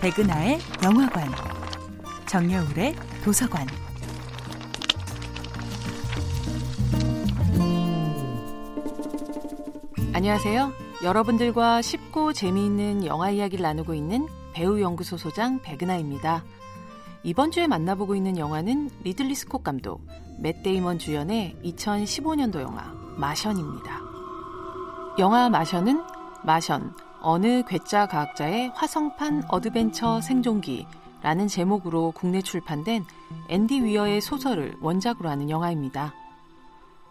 백은하의 0.00 0.60
영화관, 0.84 1.28
정여울의 2.26 2.94
도서관. 3.24 3.66
안녕하세요. 10.14 10.72
여러분들과 11.02 11.82
쉽고 11.82 12.32
재미있는 12.32 13.06
영화 13.06 13.30
이야기를 13.30 13.64
나누고 13.64 13.94
있는 13.94 14.28
배우 14.52 14.80
연구소 14.80 15.16
소장 15.16 15.60
백은하입니다. 15.62 16.44
이번 17.24 17.50
주에 17.50 17.66
만나보고 17.66 18.14
있는 18.14 18.38
영화는 18.38 18.90
리들리 19.02 19.34
스콧 19.34 19.64
감독, 19.64 20.06
맷 20.38 20.62
데이먼 20.62 21.00
주연의 21.00 21.56
2015년도 21.64 22.60
영화 22.60 22.94
마션입니다. 23.16 24.00
영화 25.18 25.48
마션은 25.48 26.00
마션, 26.44 26.94
어느 27.20 27.62
괴짜 27.66 28.06
과학자의 28.06 28.72
화성판 28.74 29.44
어드벤처 29.48 30.20
생존기라는 30.20 31.48
제목으로 31.48 32.12
국내 32.12 32.40
출판된 32.40 33.04
앤디 33.48 33.82
위어의 33.82 34.20
소설을 34.20 34.76
원작으로 34.80 35.28
하는 35.28 35.50
영화입니다. 35.50 36.14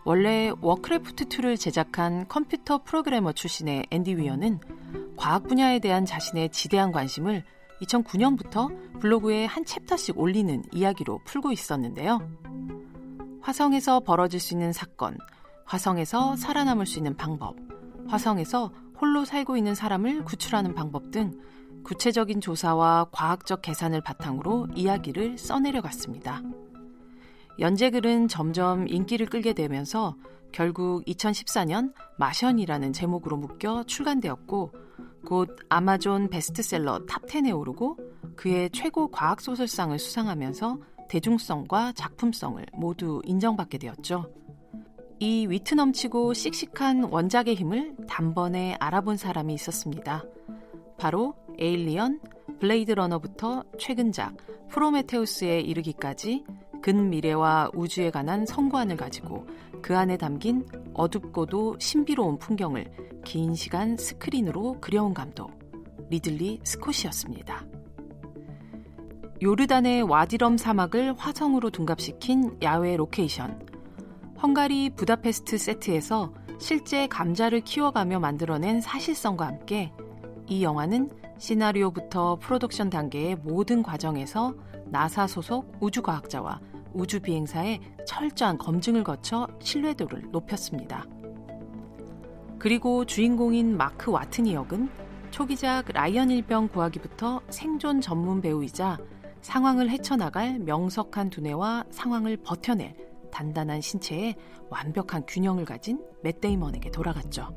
원래 0.04 0.52
워크래프트2를 0.62 1.60
제작한 1.60 2.28
컴퓨터 2.30 2.82
프로그래머 2.84 3.34
출신의 3.34 3.88
앤디 3.90 4.16
위어는 4.16 4.60
과학 5.18 5.48
분야에 5.48 5.80
대한 5.80 6.06
자신의 6.06 6.50
지대한 6.52 6.94
관심을 6.94 7.44
2009년부터 7.82 9.00
블로그에 9.00 9.46
한 9.46 9.66
챕터씩 9.66 10.18
올리는 10.18 10.64
이야기로 10.72 11.20
풀고 11.26 11.52
있었는데요. 11.52 12.22
화성에서 13.42 14.00
벌어질 14.02 14.40
수 14.40 14.54
있는 14.54 14.72
사건, 14.72 15.18
화성에서 15.66 16.38
살아남을 16.38 16.86
수 16.86 17.00
있는 17.00 17.16
방법, 17.18 17.56
화성에서 18.08 18.72
홀로 19.00 19.26
살고 19.26 19.58
있는 19.58 19.76
사람을 19.76 20.26
구출하는 20.26 20.74
방법 20.74 21.12
등 21.12 21.40
구체적인 21.84 22.42
조사와 22.42 23.08
과학적 23.12 23.62
계산을 23.62 24.02
바탕으로 24.02 24.68
이야기를 24.76 25.38
써내려 25.38 25.82
갔습니다. 25.82 26.42
연재글은 27.60 28.28
점점 28.28 28.88
인기를 28.88 29.28
끌게 29.28 29.54
되면서 29.54 30.16
결국 30.52 31.04
2014년 31.06 31.94
마션이라는 32.18 32.94
제목으로 32.94 33.38
묶여 33.38 33.84
출간되었고 33.84 34.74
곧 35.26 35.56
아마존 35.70 36.30
베스트셀러 36.30 37.06
탑10에 37.06 37.58
오르고 37.58 37.98
그해 38.36 38.70
최고 38.72 39.10
과학소설상을 39.10 39.98
수상하면서 39.98 40.78
대중성과 41.10 41.94
작품성을 41.94 42.66
모두 42.74 43.22
인정받게 43.26 43.78
되었죠. 43.78 44.32
이 45.20 45.48
위트 45.48 45.74
넘치고 45.74 46.34
씩씩한 46.34 47.06
원작의 47.06 47.56
힘을 47.56 47.96
단번에 48.08 48.76
알아본 48.80 49.18
사람이 49.18 49.52
있었습니다. 49.56 50.24
바로 51.00 51.34
에일리언, 51.58 52.20
블레이드 52.60 52.92
러너부터 52.92 53.64
최근작 53.80 54.38
프로메테우스에 54.70 55.62
이르기까지 55.62 56.44
근미래와 56.84 57.72
우주에 57.74 58.12
관한 58.12 58.46
성관을 58.46 58.96
가지고 58.96 59.48
그 59.82 59.98
안에 59.98 60.18
담긴 60.18 60.66
어둡고도 60.94 61.78
신비로운 61.80 62.38
풍경을 62.38 62.92
긴 63.26 63.56
시간 63.56 63.98
스크린으로 63.98 64.80
그려온 64.82 65.16
감독 65.16 65.52
리들리 66.10 66.60
스콧이었습니다. 66.64 67.66
요르단의 69.42 70.04
와디럼 70.04 70.58
사막을 70.58 71.16
화성으로 71.18 71.72
둔갑시킨 71.72 72.58
야외 72.62 72.96
로케이션 72.96 73.67
헝가리 74.42 74.92
부다페스트 74.92 75.58
세트에서 75.58 76.32
실제 76.60 77.08
감자를 77.08 77.62
키워가며 77.62 78.20
만들어낸 78.20 78.82
사실성과 78.82 79.48
함께 79.48 79.92
이 80.46 80.64
영화는 80.64 81.10
시나리오부터 81.40 82.38
프로덕션 82.40 82.92
단계의 82.92 83.38
모든 83.38 83.82
과정에서 83.82 84.54
나사 84.86 85.26
소속 85.26 85.76
우주과학자와 85.80 86.60
우주비행사의 86.94 87.82
철저한 88.06 88.60
검증을 88.60 89.04
거쳐 89.04 89.48
신뢰도를 89.60 90.30
높였습니다. 90.32 91.06
그리고 92.60 93.06
주인공인 93.06 93.76
마크 93.76 94.12
와트니 94.12 94.54
역은 94.54 94.90
초기작 95.32 95.92
라이언 95.94 96.30
일병 96.30 96.68
구하기부터 96.70 97.42
생존 97.50 98.02
전문 98.02 98.42
배우이자 98.42 99.00
상황을 99.42 99.90
헤쳐나갈 99.90 100.60
명석한 100.60 101.32
두뇌와 101.32 101.86
상황을 101.90 102.38
버텨낼 102.38 103.07
단단한 103.38 103.82
신체에 103.82 104.34
완벽한 104.72 105.24
균형을 105.28 105.64
가진 105.64 106.04
맷 106.24 106.42
데이먼에게 106.42 106.90
돌아갔죠. 106.90 107.56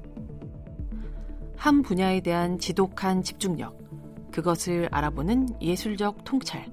한 1.56 1.80
분야에 1.80 2.20
대한 2.20 2.58
지독한 2.58 3.22
집중력, 3.22 3.78
그것을 4.30 4.90
알아보는 4.92 5.48
예술적 5.62 6.24
통찰, 6.24 6.70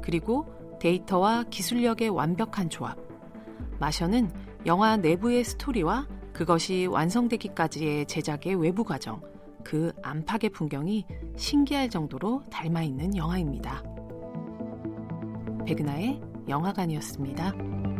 그리고 0.00 0.46
데이터와 0.80 1.44
기술력의 1.50 2.08
완벽한 2.08 2.70
조합. 2.70 2.96
마션은 3.80 4.32
영화 4.64 4.96
내부의 4.96 5.44
스토리와 5.44 6.08
그것이 6.32 6.86
완성되기까지의 6.86 8.06
제작의 8.06 8.54
외부 8.54 8.82
과정, 8.82 9.20
그 9.62 9.92
안팎의 10.02 10.50
풍경이 10.50 11.04
신기할 11.36 11.90
정도로 11.90 12.44
닮아 12.50 12.82
있는 12.82 13.14
영화입니다. 13.14 13.82
백은하의 15.66 16.22
영화관이었습니다. 16.48 17.97